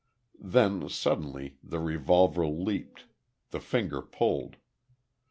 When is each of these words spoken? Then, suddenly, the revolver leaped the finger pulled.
Then, 0.41 0.89
suddenly, 0.89 1.59
the 1.63 1.77
revolver 1.79 2.47
leaped 2.47 3.05
the 3.51 3.59
finger 3.59 4.01
pulled. 4.01 4.55